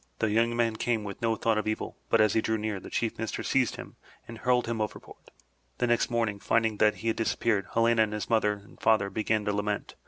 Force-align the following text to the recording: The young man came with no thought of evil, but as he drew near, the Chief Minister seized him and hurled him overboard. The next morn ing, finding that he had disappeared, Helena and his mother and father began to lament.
The 0.17 0.31
young 0.31 0.55
man 0.57 0.77
came 0.77 1.03
with 1.03 1.21
no 1.21 1.35
thought 1.35 1.59
of 1.59 1.67
evil, 1.67 1.95
but 2.09 2.19
as 2.19 2.33
he 2.33 2.41
drew 2.41 2.57
near, 2.57 2.79
the 2.79 2.89
Chief 2.89 3.19
Minister 3.19 3.43
seized 3.43 3.75
him 3.75 3.97
and 4.27 4.39
hurled 4.39 4.65
him 4.65 4.81
overboard. 4.81 5.29
The 5.77 5.85
next 5.85 6.09
morn 6.09 6.27
ing, 6.29 6.39
finding 6.39 6.77
that 6.77 6.95
he 7.05 7.09
had 7.09 7.17
disappeared, 7.17 7.67
Helena 7.75 8.01
and 8.01 8.13
his 8.13 8.27
mother 8.27 8.53
and 8.53 8.81
father 8.81 9.11
began 9.11 9.45
to 9.45 9.53
lament. 9.53 9.93